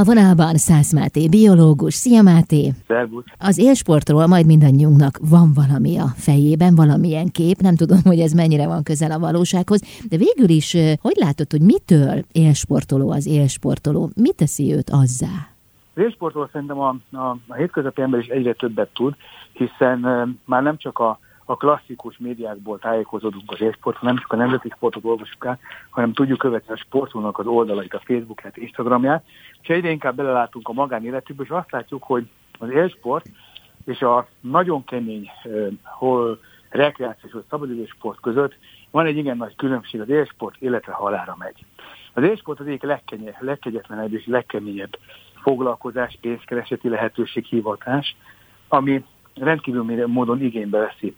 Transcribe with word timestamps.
A 0.00 0.04
vonalban 0.04 0.54
Szász 0.56 0.92
Máté, 0.92 1.28
biológus. 1.28 1.94
Szia 1.94 2.22
Máté! 2.22 2.70
Szervusz! 2.86 3.24
Az 3.38 3.58
élsportról 3.58 4.26
majd 4.26 4.46
mindannyiunknak 4.46 5.18
van 5.30 5.52
valami 5.54 5.98
a 5.98 6.06
fejében, 6.06 6.74
valamilyen 6.74 7.28
kép, 7.28 7.56
nem 7.56 7.76
tudom, 7.76 7.98
hogy 8.04 8.20
ez 8.20 8.32
mennyire 8.32 8.66
van 8.66 8.82
közel 8.82 9.10
a 9.10 9.18
valósághoz, 9.18 9.80
de 10.08 10.16
végül 10.16 10.48
is, 10.48 10.76
hogy 11.00 11.16
látod, 11.16 11.50
hogy 11.50 11.60
mitől 11.60 12.24
élsportoló 12.32 13.10
az 13.10 13.26
élsportoló? 13.26 14.10
Mi 14.16 14.32
teszi 14.32 14.74
őt 14.74 14.90
azzá? 14.90 15.34
Az 15.94 16.02
élsportoló 16.02 16.48
szerintem 16.52 16.78
a, 16.78 16.96
a, 17.12 17.36
a 17.48 17.54
hétköznapi 17.54 18.02
ember 18.02 18.20
is 18.20 18.26
egyre 18.26 18.52
többet 18.52 18.90
tud, 18.92 19.14
hiszen 19.52 20.04
uh, 20.04 20.28
már 20.44 20.62
nem 20.62 20.76
csak 20.76 20.98
a 20.98 21.18
a 21.50 21.56
klasszikus 21.56 22.18
médiákból 22.18 22.78
tájékozódunk 22.78 23.52
az 23.52 23.60
élsportról, 23.60 24.10
nem 24.10 24.20
csak 24.20 24.32
a 24.32 24.36
nemzeti 24.36 24.68
sportot 24.68 25.04
olvasjuk 25.04 25.44
el, 25.44 25.58
hanem 25.90 26.12
tudjuk 26.12 26.38
követni 26.38 26.72
a 26.72 26.76
sportolónak 26.76 27.38
az 27.38 27.46
oldalait, 27.46 27.94
a 27.94 28.00
Facebookját, 28.04 28.56
Instagramját, 28.56 29.24
és 29.62 29.68
egyre 29.68 29.90
inkább 29.90 30.16
belelátunk 30.16 30.68
a 30.68 30.72
magánéletükbe, 30.72 31.42
és 31.42 31.48
azt 31.48 31.70
látjuk, 31.70 32.02
hogy 32.02 32.28
az 32.58 32.70
élsport 32.70 33.26
és 33.84 34.00
a 34.00 34.28
nagyon 34.40 34.84
kemény 34.84 35.30
hol 35.82 36.40
rekreációs 36.68 37.32
vagy 37.32 37.44
szabadidősport 37.50 38.20
között 38.20 38.54
van 38.90 39.06
egy 39.06 39.16
igen 39.16 39.36
nagy 39.36 39.56
különbség, 39.56 40.00
az 40.00 40.08
élsport 40.08 40.56
életre 40.58 40.92
halára 40.92 41.36
megy. 41.38 41.64
Az 42.12 42.22
élsport 42.22 42.60
az 42.60 42.66
egyik 42.66 42.82
legkegyetlenebb 43.38 44.12
és 44.12 44.26
legkeményebb 44.26 44.98
foglalkozás, 45.42 46.18
pénzkereseti 46.20 46.88
lehetőség, 46.88 47.44
hivatás, 47.44 48.16
ami 48.68 49.04
rendkívül 49.34 50.06
módon 50.06 50.42
igénybe 50.42 50.78
veszi 50.78 51.14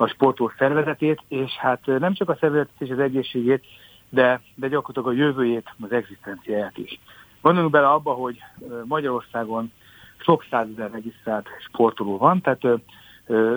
a 0.00 0.06
sportoló 0.06 0.52
szervezetét, 0.58 1.22
és 1.28 1.56
hát 1.56 1.86
nem 1.86 2.14
csak 2.14 2.28
a 2.28 2.36
szervezetét 2.40 2.80
és 2.88 2.90
az 2.90 2.98
egészségét, 2.98 3.64
de, 4.08 4.40
de 4.54 4.68
gyakorlatilag 4.68 5.18
a 5.18 5.24
jövőjét, 5.24 5.74
az 5.80 5.92
egzisztenciáját 5.92 6.78
is. 6.78 7.00
Gondoljunk 7.40 7.74
bele 7.74 7.88
abba, 7.88 8.12
hogy 8.12 8.38
Magyarországon 8.84 9.72
sok 10.16 10.44
százezer 10.50 10.90
regisztrált 10.90 11.48
sportoló 11.68 12.18
van, 12.18 12.40
tehát 12.40 12.80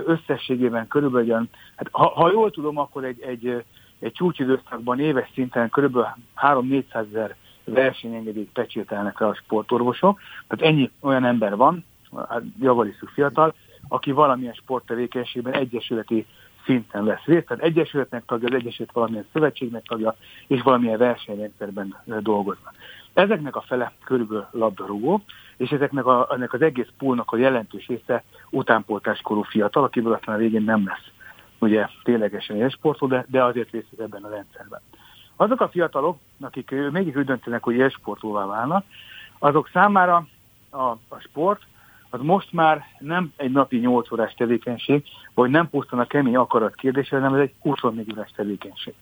összességében 0.06 0.88
körülbelül 0.88 1.28
olyan, 1.28 1.50
hát 1.76 1.88
ha, 1.92 2.08
ha 2.08 2.32
jól 2.32 2.52
tudom, 2.52 2.78
akkor 2.78 3.04
egy, 3.04 3.22
egy, 3.22 3.64
egy 4.00 4.12
csúcsidőszakban 4.12 5.00
éves 5.00 5.30
szinten 5.34 5.70
körülbelül 5.70 6.08
3-400 6.42 6.84
ezer 6.94 7.36
versenyengedélyt 7.64 8.52
pecsételnek 8.54 9.20
el 9.20 9.30
a 9.30 9.36
sportorvosok, 9.36 10.20
tehát 10.48 10.74
ennyi 10.74 10.92
olyan 11.00 11.26
ember 11.26 11.56
van, 11.56 11.86
hát 12.30 12.44
javariszük 12.60 13.10
fiatal, 13.10 13.54
aki 13.88 14.12
valamilyen 14.12 14.54
sporttevékenységben 14.54 15.54
egyesületi 15.54 16.26
szinten 16.66 17.06
vesz 17.06 17.24
részt, 17.26 17.46
tehát 17.46 17.64
egyesületnek 17.64 18.26
tagja, 18.26 18.48
az 18.48 18.54
egyesület 18.54 18.92
valamilyen 18.92 19.26
szövetségnek 19.34 19.84
tagja, 19.84 20.16
és 20.48 20.62
valamilyen 20.62 20.98
versenyrendszerben 20.98 21.96
dolgoznak. 22.20 22.74
Ezeknek 23.14 23.56
a 23.56 23.62
fele 23.62 23.92
körülbelül 24.04 24.48
labdarúgó, 24.52 25.22
és 25.58 25.70
ezeknek 25.70 26.06
a, 26.06 26.28
ennek 26.32 26.54
az 26.54 26.62
egész 26.62 26.90
poolnak 26.98 27.32
a 27.32 27.38
jelentős 27.38 27.88
része 27.88 28.24
utánpoltáskorú 28.50 29.42
fiatal, 29.42 29.84
akiből 29.84 30.14
aztán 30.14 30.36
a 30.36 30.38
végén 30.38 30.64
nem 30.64 30.86
lesz 30.86 31.12
ugye 31.62 31.88
ténylegesen 32.04 32.62
egy 32.62 32.72
sportoló, 32.72 33.12
de, 33.12 33.26
de 33.28 33.44
azért 33.44 33.72
részt 33.72 33.88
ebben 34.00 34.24
a 34.24 34.30
rendszerben. 34.30 34.82
Azok 35.36 35.62
a 35.62 35.70
fiatalok, 35.70 36.18
akik 36.42 36.76
mégis 36.92 37.16
úgy 37.16 37.26
döntenek, 37.26 37.64
hogy 37.64 37.76
élsportolóvá 37.76 38.46
válnak, 38.46 38.86
azok 39.40 39.70
számára 39.74 40.28
a, 40.70 40.82
a 40.86 41.20
sport 41.20 41.62
az 42.14 42.20
most 42.22 42.52
már 42.52 42.86
nem 43.00 43.34
egy 43.36 43.52
napi 43.52 43.78
8 43.78 44.12
órás 44.12 44.34
tevékenység, 44.34 45.04
vagy 45.34 45.50
nem 45.50 45.70
pusztán 45.70 46.00
a 46.00 46.06
kemény 46.06 46.36
akarat 46.36 46.76
kérdése, 46.76 47.16
hanem 47.16 47.34
ez 47.34 47.40
egy 47.40 47.54
24 47.60 48.12
órás 48.14 48.32
tevékenység. 48.36 48.94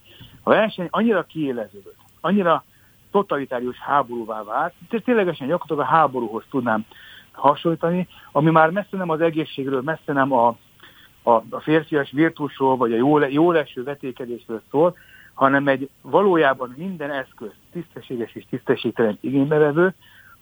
A 0.44 0.50
verseny 0.50 0.88
annyira 0.90 1.24
kiéleződött, 1.24 1.98
annyira 2.22 2.64
totalitárius 3.12 3.78
háborúvá 3.78 4.44
vált, 4.44 4.74
ténylegesen 5.04 5.48
gyakorlatilag 5.48 5.92
a 5.92 5.96
háborúhoz 5.96 6.44
tudnám 6.50 6.86
hasonlítani, 7.32 8.08
ami 8.32 8.52
már 8.52 8.70
messze 8.70 8.98
nem 8.98 9.10
az 9.10 9.22
egészségről, 9.22 9.82
messze 9.82 10.14
nem 10.14 10.32
a, 10.32 10.48
a, 11.24 11.32
a 11.32 11.60
férfias 11.60 12.12
virtusról, 12.12 12.78
vagy 12.78 12.94
a 12.94 12.96
jól, 12.96 13.26
jól 13.26 13.58
eső 13.58 13.84
vetékedésről 13.84 14.62
szól, 14.72 14.98
hanem 15.34 15.68
egy 15.68 15.90
valójában 16.02 16.74
minden 16.78 17.12
eszköz 17.12 17.52
tisztességes 17.72 18.36
és 18.36 18.46
tisztességtelen 18.50 19.18
igénybevevő, 19.22 19.94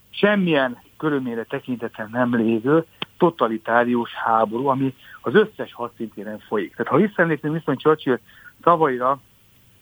semmilyen 0.09 0.77
körülményre 0.97 1.43
tekintetlen 1.43 2.09
nem 2.11 2.35
lévő 2.35 2.85
totalitárius 3.17 4.13
háború, 4.13 4.67
ami 4.67 4.95
az 5.21 5.35
összes 5.35 5.73
hadszintéren 5.73 6.39
folyik. 6.39 6.75
Tehát 6.75 6.91
ha 6.91 6.97
visszaemlékszünk 6.97 7.53
viszont 7.53 7.79
Churchill 7.79 8.19
szavaira, 8.63 9.19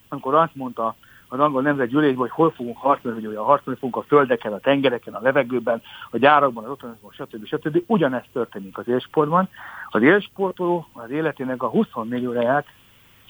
amikor 0.10 0.36
azt 0.36 0.56
mondta 0.56 0.96
az 1.28 1.40
angol 1.40 1.62
nemzetgyűlésben, 1.62 2.20
hogy 2.20 2.30
hol 2.30 2.52
fogunk 2.52 2.78
harcolni, 2.78 3.26
hogy 3.26 3.36
harcolni 3.36 3.80
fogunk 3.80 4.04
a 4.04 4.08
földeken, 4.08 4.54
a 4.54 4.60
tengereken, 4.60 5.14
a 5.14 5.22
levegőben, 5.22 5.82
a 6.12 6.18
gyárakban, 6.18 6.64
az 6.64 6.70
otthonokban, 6.70 7.12
stb. 7.12 7.46
stb. 7.46 7.84
Ugyanezt 7.86 8.30
történik 8.34 8.78
az 8.78 8.88
élsportban. 8.88 9.50
Az 9.90 10.02
élsportoló 10.02 10.88
az 10.94 11.10
életének 11.10 11.64
a 11.64 11.68
24 11.68 12.26
óráját 12.26 12.66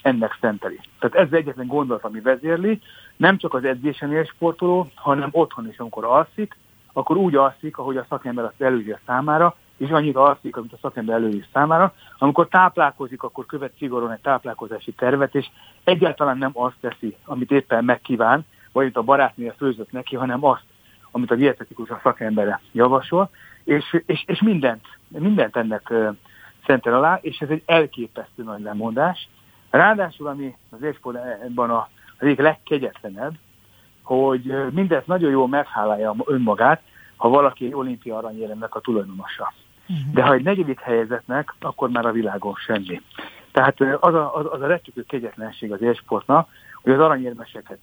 ennek 0.01 0.37
szenteli. 0.41 0.79
Tehát 0.99 1.27
ez 1.27 1.33
egyetlen 1.33 1.67
gondolat, 1.67 2.03
ami 2.03 2.19
vezérli, 2.19 2.81
nem 3.17 3.37
csak 3.37 3.53
az 3.53 3.63
edzésen 3.63 4.13
élsportoló, 4.13 4.87
hanem 4.95 5.29
otthon 5.31 5.67
is, 5.67 5.77
amikor 5.77 6.05
alszik, 6.05 6.57
akkor 6.97 7.17
úgy 7.17 7.35
alszik, 7.35 7.77
ahogy 7.77 7.97
a 7.97 8.05
szakember 8.09 8.45
azt 8.45 8.61
előírja 8.61 8.99
számára, 9.05 9.55
és 9.77 9.89
annyira 9.89 10.23
alszik, 10.23 10.57
amit 10.57 10.73
a 10.73 10.77
szakember 10.81 11.15
előír 11.15 11.45
számára. 11.53 11.93
Amikor 12.17 12.47
táplálkozik, 12.47 13.23
akkor 13.23 13.45
követ 13.45 13.73
szigorúan 13.77 14.11
egy 14.11 14.21
táplálkozási 14.21 14.91
tervet, 14.91 15.35
és 15.35 15.47
egyáltalán 15.83 16.37
nem 16.37 16.51
azt 16.53 16.75
teszi, 16.81 17.15
amit 17.25 17.51
éppen 17.51 17.85
megkíván, 17.85 18.45
vagy 18.71 18.83
amit 18.83 18.97
a 18.97 19.01
barátnője 19.01 19.53
főzött 19.57 19.91
neki, 19.91 20.15
hanem 20.15 20.45
azt, 20.45 20.63
amit 21.11 21.31
a 21.31 21.35
dietetikus 21.35 21.89
a 21.89 21.99
szakembere 22.03 22.61
javasol, 22.71 23.29
és, 23.63 24.01
és, 24.05 24.23
és 24.27 24.41
mindent, 24.41 24.85
mindent 25.07 25.55
ennek 25.55 25.93
szentel 26.65 26.93
alá, 26.93 27.19
és 27.21 27.37
ez 27.37 27.49
egy 27.49 27.63
elképesztő 27.65 28.43
nagy 28.43 28.61
lemondás. 28.61 29.29
Ráadásul, 29.69 30.27
ami 30.27 30.55
az 30.69 30.81
évsportban 30.81 31.69
a, 31.69 31.89
az 32.17 32.25
egyik 32.25 32.39
legkegyetlenebb, 32.39 33.33
hogy 34.05 34.53
mindez 34.71 35.03
nagyon 35.05 35.31
jól 35.31 35.47
meghálálja 35.47 36.15
önmagát, 36.25 36.81
ha 37.15 37.29
valaki 37.29 37.73
olimpia 37.73 38.17
aranyéremnek 38.17 38.75
a 38.75 38.79
tulajdonosa. 38.79 39.53
Uh-huh. 39.87 40.13
De 40.13 40.23
ha 40.23 40.33
egy 40.33 40.43
negyedik 40.43 40.79
helyezetnek, 40.79 41.53
akkor 41.59 41.89
már 41.89 42.05
a 42.05 42.11
világon 42.11 42.53
semmi. 42.53 43.01
Tehát 43.51 43.81
az 43.99 44.13
a, 44.13 44.35
az, 44.35 44.45
az 44.51 44.61
a 44.61 44.67
rettükő 44.67 45.03
kegyetlenség 45.07 45.71
az 45.71 45.81
élsportnak, 45.81 46.49
hogy 46.83 46.93
az 46.93 46.99
aranyérmeseket 46.99 47.79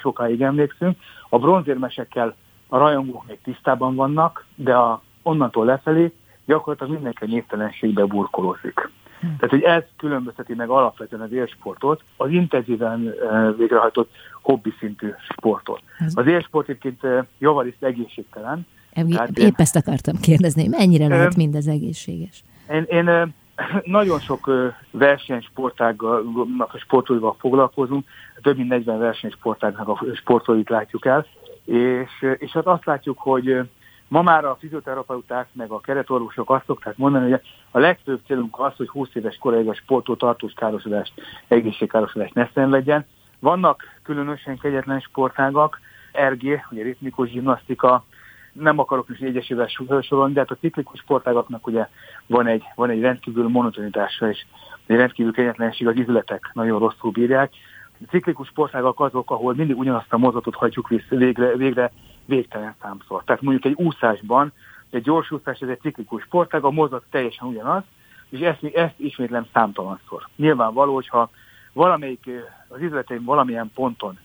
sokáig 0.00 0.42
emlékszünk, 0.42 0.98
a 1.28 1.38
bronzérmesekkel 1.38 2.34
a 2.68 2.78
rajongók 2.78 3.26
még 3.26 3.38
tisztában 3.42 3.94
vannak, 3.94 4.44
de 4.54 4.74
a, 4.74 5.02
onnantól 5.22 5.64
lefelé 5.64 6.12
gyakorlatilag 6.46 6.92
mindenki 6.92 7.26
névtelenségbe 7.26 8.04
burkolózik. 8.04 8.90
Tehát, 9.20 9.50
hogy 9.50 9.62
ez 9.62 9.82
különbözteti 9.96 10.54
meg 10.54 10.68
alapvetően 10.68 11.22
az 11.22 11.32
élsportot, 11.32 12.02
az 12.16 12.30
intenzíven 12.30 13.14
végrehajtott 13.56 14.10
hobbi 14.42 14.74
szintű 14.78 15.12
sportot. 15.32 15.82
Az 16.14 16.26
élsport 16.26 16.68
egyébként 16.68 17.26
javarészt 17.38 17.82
egészségtelen. 17.82 18.66
Tehát 18.92 19.28
épp 19.28 19.44
én, 19.44 19.52
ezt 19.56 19.76
akartam 19.76 20.16
kérdezni, 20.20 20.68
mennyire 20.68 21.04
ö, 21.04 21.08
lehet 21.08 21.36
mindez 21.36 21.66
egészséges? 21.66 22.44
Én, 22.70 22.82
én 22.82 23.34
nagyon 23.98 24.20
sok 24.20 24.50
versenysportágnak 24.90 26.74
a 26.74 26.78
sportolóval 26.78 27.36
foglalkozunk, 27.38 28.06
több 28.42 28.56
mint 28.56 28.68
40 28.68 28.98
versenysportágnak 28.98 29.88
a 29.88 30.04
sportolóit 30.14 30.68
látjuk 30.68 31.06
el, 31.06 31.26
és, 31.64 32.36
és 32.38 32.50
hát 32.50 32.66
azt 32.66 32.84
látjuk, 32.84 33.18
hogy 33.18 33.60
Ma 34.08 34.22
már 34.22 34.44
a 34.44 34.56
fizioterapeuták 34.60 35.48
meg 35.52 35.70
a 35.70 35.80
keretorvosok 35.80 36.50
azt 36.50 36.64
szokták 36.66 36.96
mondani, 36.96 37.30
hogy 37.30 37.40
a 37.70 37.78
legfőbb 37.78 38.20
célunk 38.26 38.60
az, 38.60 38.72
hogy 38.76 38.88
20 38.88 39.08
éves 39.12 39.36
koráig 39.36 39.68
a 39.68 39.74
sportó 39.74 40.14
tartós 40.14 40.52
károsodást, 40.52 41.12
egészségkárosodást 41.48 42.34
ne 42.34 42.48
szenvedjen. 42.54 43.06
Vannak 43.38 43.82
különösen 44.02 44.58
kegyetlen 44.58 45.00
sportágak, 45.00 45.80
RG, 46.28 46.60
ugye 46.70 46.82
ritmikus 46.82 47.30
gimnasztika, 47.30 48.04
nem 48.52 48.78
akarok 48.78 49.08
is 49.08 49.18
egyesével 49.18 49.68
sorolni, 50.02 50.32
de 50.32 50.40
hát 50.40 50.50
a 50.50 50.56
ciklikus 50.60 51.00
sportágaknak 51.00 51.66
ugye 51.66 51.88
van 52.26 52.46
egy, 52.46 52.64
van 52.74 52.90
egy 52.90 53.00
rendkívül 53.00 53.48
monotonitása 53.48 54.28
és 54.28 54.46
egy 54.86 54.96
rendkívül 54.96 55.32
kegyetlenség, 55.32 55.86
az 55.86 55.96
izületek 55.96 56.50
nagyon 56.52 56.78
rosszul 56.78 57.10
bírják. 57.10 57.52
A 58.00 58.04
ciklikus 58.10 58.48
sportágak 58.48 59.00
azok, 59.00 59.30
ahol 59.30 59.54
mindig 59.54 59.78
ugyanazt 59.78 60.12
a 60.12 60.18
mozatot 60.18 60.54
hagyjuk 60.54 60.88
vissza, 60.88 61.16
végre, 61.16 61.56
végre 61.56 61.92
végtelen 62.28 62.74
számszor. 62.80 63.22
Tehát 63.24 63.42
mondjuk 63.42 63.64
egy 63.64 63.84
úszásban, 63.84 64.52
egy 64.90 65.02
gyors 65.02 65.30
úszás, 65.30 65.60
ez 65.60 65.68
egy 65.68 65.80
ciklikus 65.80 66.22
sportág, 66.22 66.64
a 66.64 66.70
mozat 66.70 67.04
teljesen 67.10 67.48
ugyanaz, 67.48 67.82
és 68.28 68.40
ezt, 68.40 68.64
ezt 68.64 68.94
ismétlem 68.96 69.46
számtalanszor. 69.52 70.28
Nyilvánvaló, 70.36 70.94
hogyha 70.94 71.30
valamelyik, 71.72 72.30
az 72.68 72.80
izleteim 72.80 73.24
valamilyen 73.24 73.70
ponton 73.74 74.18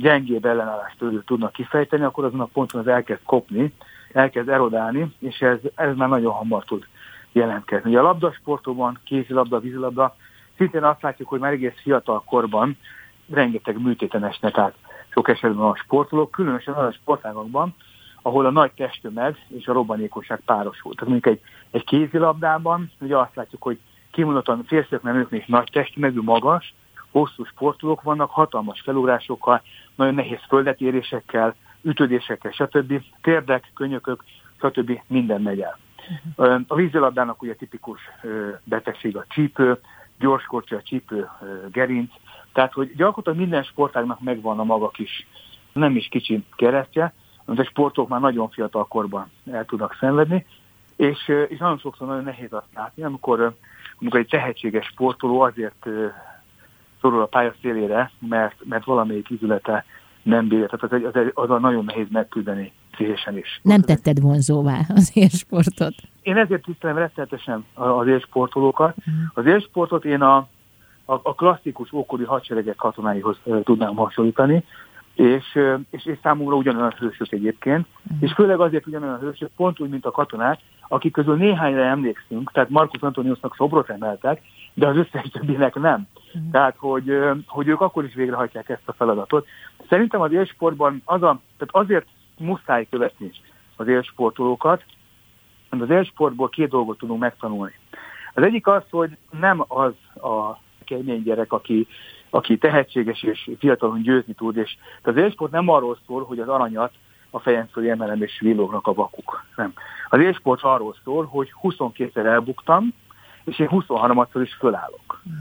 gyengébb 0.00 0.44
ellenállást 0.44 0.96
tudnak 1.24 1.52
kifejteni, 1.52 2.02
akkor 2.02 2.24
azon 2.24 2.40
a 2.40 2.44
ponton 2.44 2.80
az 2.80 2.86
elkezd 2.86 3.20
kopni, 3.24 3.72
elkezd 4.12 4.48
erodálni, 4.48 5.14
és 5.18 5.40
ez, 5.40 5.58
ez 5.74 5.96
már 5.96 6.08
nagyon 6.08 6.32
hamar 6.32 6.64
tud 6.64 6.86
jelentkezni. 7.32 7.90
Ugye 7.90 7.98
a 7.98 8.02
labdasportokban, 8.02 8.98
kézilabda, 9.04 9.60
vízilabda, 9.60 10.16
szintén 10.56 10.84
azt 10.84 11.02
látjuk, 11.02 11.28
hogy 11.28 11.40
már 11.40 11.52
egész 11.52 11.80
fiatal 11.82 12.22
korban 12.26 12.76
rengeteg 13.30 13.80
műtéten 13.80 14.24
esnek 14.24 14.58
át 14.58 14.74
sok 15.08 15.28
esetben 15.28 15.66
a 15.66 15.76
sportolók, 15.76 16.30
különösen 16.30 16.74
az 16.74 16.84
a 16.84 16.92
sportágokban, 16.92 17.74
ahol 18.22 18.46
a 18.46 18.50
nagy 18.50 18.72
testtömeg 18.72 19.36
és 19.48 19.66
a 19.66 19.72
robbanékosság 19.72 20.40
párosul. 20.44 20.94
Tehát 20.94 21.12
mondjuk 21.12 21.34
egy, 21.34 21.40
egy 21.70 21.84
kézilabdában 21.84 22.90
ugye 23.00 23.16
azt 23.16 23.34
látjuk, 23.34 23.62
hogy 23.62 23.78
kimondottan 24.10 24.64
férfiaknál 24.64 25.14
nőknél 25.14 25.42
nagy 25.46 25.68
testtömegű, 25.72 26.20
magas, 26.20 26.74
hosszú 27.10 27.44
sportolók 27.44 28.02
vannak, 28.02 28.30
hatalmas 28.30 28.80
felugrásokkal, 28.80 29.62
nagyon 29.94 30.14
nehéz 30.14 30.40
földetérésekkel, 30.48 31.54
ütődésekkel, 31.82 32.50
stb. 32.50 33.02
Térdek, 33.22 33.70
könyökök, 33.74 34.24
stb. 34.56 35.00
minden 35.06 35.42
megy 35.42 35.60
el. 35.60 35.78
A 36.66 36.74
vízilabdának 36.74 37.42
ugye 37.42 37.54
tipikus 37.54 38.00
betegség 38.64 39.16
a 39.16 39.24
csípő, 39.28 39.78
gyorskorcsa, 40.18 40.76
a 40.76 40.82
csípő, 40.82 41.28
gerinc, 41.72 42.12
tehát 42.58 42.72
hogy 42.72 42.94
gyakorlatilag 42.96 43.38
minden 43.38 43.62
sportágnak 43.62 44.20
megvan 44.20 44.58
a 44.58 44.64
maga 44.64 44.88
kis, 44.88 45.26
nem 45.72 45.96
is 45.96 46.08
kicsi 46.08 46.44
keresztje, 46.56 47.12
amit 47.44 47.60
a 47.60 47.64
sportok 47.64 48.08
már 48.08 48.20
nagyon 48.20 48.48
fiatal 48.48 48.84
korban 48.86 49.30
el 49.52 49.64
tudnak 49.64 49.96
szenvedni, 50.00 50.46
és, 50.96 51.28
és 51.48 51.58
nagyon 51.58 51.78
sokszor 51.78 52.06
nagyon 52.06 52.24
nehéz 52.24 52.52
azt 52.52 52.66
látni, 52.74 53.02
amikor, 53.02 53.54
amikor 54.00 54.20
egy 54.20 54.28
tehetséges 54.28 54.86
sportoló 54.86 55.40
azért 55.40 55.86
szorul 57.00 57.22
a 57.22 57.26
pálya 57.26 57.54
szélére, 57.62 58.10
mert, 58.18 58.56
mert 58.64 58.84
valamelyik 58.84 59.30
izülete 59.30 59.84
nem 60.22 60.48
bírja. 60.48 60.66
Tehát 60.66 61.04
az, 61.04 61.14
az, 61.14 61.30
az 61.34 61.50
a 61.50 61.58
nagyon 61.58 61.84
nehéz 61.84 62.06
megküzdeni 62.10 62.72
pszichésen 62.90 63.36
is. 63.36 63.60
Nem 63.62 63.80
tetted 63.80 64.20
vonzóvá 64.20 64.80
az 64.88 65.10
élsportot? 65.14 65.94
Én 66.22 66.36
ezért 66.36 66.62
tisztelem 66.62 66.96
rettenetesen 66.96 67.64
az 67.74 68.06
élsportolókat. 68.06 68.96
Mhm. 68.96 69.16
Az 69.34 69.46
élsportot 69.46 70.04
én 70.04 70.20
a, 70.20 70.48
a, 71.10 71.20
a 71.22 71.34
klasszikus 71.34 71.92
ókori 71.92 72.24
hadseregek 72.24 72.76
katonáihoz 72.76 73.38
tudnám 73.62 73.94
hasonlítani, 73.94 74.64
és, 75.14 75.58
és, 75.90 76.06
és 76.06 76.18
számomra 76.22 76.56
ugyanolyan 76.56 76.94
hősök 76.98 77.32
egyébként, 77.32 77.86
uh-huh. 78.04 78.22
és 78.22 78.32
főleg 78.32 78.60
azért 78.60 78.86
ugyanolyan 78.86 79.18
hősök, 79.18 79.50
pont 79.56 79.80
úgy, 79.80 79.88
mint 79.88 80.06
a 80.06 80.10
katonák, 80.10 80.60
akik 80.88 81.12
közül 81.12 81.36
néhányra 81.36 81.82
emlékszünk, 81.82 82.52
tehát 82.52 82.68
Markus 82.68 83.00
Antoniusnak 83.00 83.54
szobrot 83.56 83.90
emeltek, 83.90 84.42
de 84.74 84.86
az 84.86 84.96
összes 84.96 85.28
többinek 85.32 85.74
nem. 85.74 86.08
Uh-huh. 86.26 86.50
Tehát, 86.50 86.74
hogy, 86.76 87.18
hogy 87.46 87.68
ők 87.68 87.80
akkor 87.80 88.04
is 88.04 88.14
végrehajtják 88.14 88.68
ezt 88.68 88.88
a 88.88 88.92
feladatot. 88.92 89.46
Szerintem 89.88 90.20
az 90.20 90.32
élsportban 90.32 91.02
az 91.04 91.22
a, 91.22 91.40
tehát 91.56 91.88
azért 91.88 92.06
muszáj 92.38 92.86
követni 92.90 93.30
az 93.76 93.88
élsportolókat, 93.88 94.84
mert 95.70 95.82
az 95.82 95.90
élsportból 95.90 96.48
két 96.48 96.68
dolgot 96.68 96.98
tudunk 96.98 97.20
megtanulni. 97.20 97.72
Az 98.34 98.42
egyik 98.42 98.66
az, 98.66 98.82
hogy 98.90 99.16
nem 99.30 99.64
az 99.68 99.92
a 100.14 100.66
kemény 100.88 101.22
gyerek, 101.22 101.52
aki 101.52 101.86
aki 102.30 102.58
tehetséges 102.58 103.22
és 103.22 103.50
fiatalon 103.58 104.02
győzni 104.02 104.32
tud, 104.32 104.56
és 104.56 104.76
az 105.02 105.16
élsport 105.16 105.52
nem 105.52 105.68
arról 105.68 105.98
szól, 106.06 106.24
hogy 106.24 106.38
az 106.38 106.48
aranyat 106.48 106.92
a 107.30 107.38
fejem 107.38 107.66
fölé 107.72 107.90
emelem 107.90 108.22
és 108.22 108.40
villognak 108.40 108.86
a 108.86 108.94
vakuk. 108.94 109.44
Nem. 109.56 109.72
Az 110.08 110.20
élsport 110.20 110.62
arról 110.62 110.96
szól, 111.04 111.24
hogy 111.24 111.52
22-szer 111.62 112.24
elbuktam, 112.24 112.94
és 113.44 113.58
én 113.58 113.68
23-szor 113.70 114.40
is 114.42 114.54
fölállok. 114.54 115.22
Mm. 115.28 115.32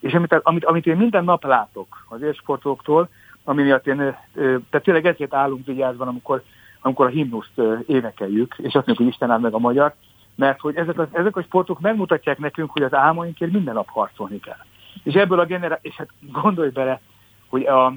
És 0.00 0.14
amit, 0.14 0.32
amit, 0.32 0.64
amit 0.64 0.86
én 0.86 0.96
minden 0.96 1.24
nap 1.24 1.44
látok 1.44 2.06
az 2.08 2.22
élsportoktól, 2.22 3.08
ami 3.44 3.62
miatt 3.62 3.86
én, 3.86 3.96
tehát 4.34 4.82
tényleg 4.82 5.06
ezért 5.06 5.34
állunk 5.34 5.66
vigyázban, 5.66 6.08
amikor, 6.08 6.42
amikor 6.80 7.06
a 7.06 7.08
himnuszt 7.08 7.60
énekeljük, 7.86 8.54
és 8.58 8.74
azt 8.74 8.74
mondjuk, 8.74 8.96
hogy 8.96 9.06
Isten 9.06 9.30
áll 9.30 9.38
meg 9.38 9.54
a 9.54 9.58
magyar, 9.58 9.94
mert 10.34 10.60
hogy 10.60 10.76
ezek 10.76 10.98
a, 10.98 11.08
ezek 11.12 11.36
a 11.36 11.42
sportok 11.42 11.80
megmutatják 11.80 12.38
nekünk, 12.38 12.70
hogy 12.70 12.82
az 12.82 12.94
álmainkért 12.94 13.52
minden 13.52 13.74
nap 13.74 13.88
harcolni 13.88 14.40
kell. 14.40 14.64
És 15.06 15.14
ebből 15.14 15.40
a 15.40 15.44
generáció, 15.44 15.90
és 15.90 15.96
hát 15.96 16.08
gondolj 16.32 16.70
bele, 16.70 17.00
hogy 17.48 17.66
a, 17.66 17.94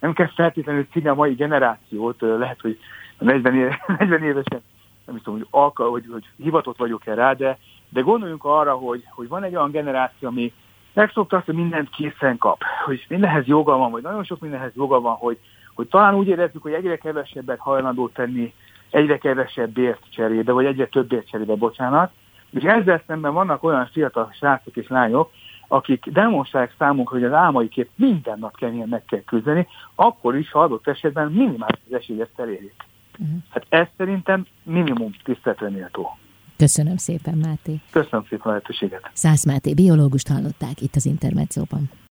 nem 0.00 0.12
kell 0.12 0.26
feltétlenül 0.26 0.86
színi 0.92 1.08
a 1.08 1.14
mai 1.14 1.34
generációt, 1.34 2.20
lehet, 2.20 2.60
hogy 2.60 2.78
40, 3.18 3.54
éve, 3.54 3.82
40 3.98 4.22
évesen, 4.22 4.62
nem 5.06 5.16
is 5.16 5.22
tudom, 5.22 5.38
hogy, 5.38 5.48
alka, 5.50 5.88
hogy, 5.88 6.04
hogy 6.10 6.24
hivatott 6.36 6.78
vagyok-e 6.78 7.14
rá, 7.14 7.32
de, 7.32 7.58
de 7.88 8.00
gondoljunk 8.00 8.44
arra, 8.44 8.74
hogy, 8.74 9.04
hogy 9.10 9.28
van 9.28 9.42
egy 9.42 9.56
olyan 9.56 9.70
generáció, 9.70 10.28
ami 10.28 10.52
megszokta 10.92 11.36
azt, 11.36 11.46
hogy 11.46 11.54
mindent 11.54 11.90
készen 11.90 12.38
kap, 12.38 12.62
hogy 12.84 13.04
mindenhez 13.08 13.46
joga 13.46 13.76
van, 13.76 13.90
vagy 13.90 14.02
nagyon 14.02 14.24
sok 14.24 14.40
mindenhez 14.40 14.72
joga 14.74 15.00
van, 15.00 15.14
hogy, 15.14 15.38
hogy 15.74 15.88
talán 15.88 16.14
úgy 16.14 16.28
érezzük, 16.28 16.62
hogy 16.62 16.72
egyre 16.72 16.96
kevesebbet 16.96 17.58
hajlandó 17.58 18.08
tenni, 18.08 18.52
egyre 18.90 19.18
kevesebb 19.18 19.70
bért 19.70 20.02
cserébe, 20.10 20.52
vagy 20.52 20.64
egyre 20.64 20.86
több 20.86 21.06
bért 21.06 21.28
cserébe, 21.28 21.54
bocsánat. 21.54 22.12
És 22.50 22.62
ezzel 22.62 23.02
szemben 23.06 23.32
vannak 23.32 23.62
olyan 23.62 23.88
fiatal 23.92 24.32
srácok 24.36 24.76
és 24.76 24.88
lányok, 24.88 25.30
akik 25.72 26.06
demonstrálják 26.06 26.74
számunkra, 26.78 27.16
hogy 27.16 27.24
az 27.24 27.32
álmaikért 27.32 27.88
minden 27.94 28.38
nap 28.38 28.56
keményen 28.56 28.88
meg 28.88 29.04
kell 29.04 29.22
küzdeni, 29.22 29.66
akkor 29.94 30.36
is, 30.36 30.50
ha 30.50 30.60
adott 30.60 30.88
esetben 30.88 31.32
minimális 31.32 31.80
esélyt 31.90 32.28
elérjék. 32.36 32.74
Uh-huh. 33.18 33.36
Hát 33.48 33.66
ez 33.68 33.86
szerintem 33.96 34.46
minimum 34.62 35.10
tiszteletre 35.24 35.70
méltó. 35.70 36.18
Köszönöm 36.56 36.96
szépen, 36.96 37.34
Máté. 37.34 37.80
Köszönöm 37.90 38.24
szépen 38.28 38.46
a 38.46 38.48
lehetőséget. 38.48 39.10
Szász 39.12 39.46
Máté, 39.46 39.74
biológust 39.74 40.28
hallották 40.28 40.80
itt 40.80 40.94
az 40.94 41.06
Intermedzóban. 41.06 41.90